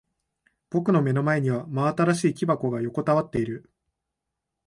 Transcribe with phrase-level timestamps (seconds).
[0.71, 3.69] 僕の目の前には真新しい木箱が横たわっている。